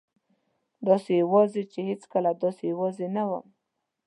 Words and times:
داسې 0.87 1.11
یوازې 1.23 1.63
چې 1.71 1.79
هېڅکله 1.89 2.31
داسې 2.43 2.63
یوازې 2.73 3.07
نه 3.15 3.23
وم. 3.29 3.45